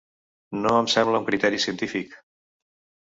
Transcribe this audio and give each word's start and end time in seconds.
No 0.61 0.71
em 0.77 0.89
sembla 0.95 1.21
un 1.23 1.27
criteri 1.29 1.63
científic. 1.67 2.17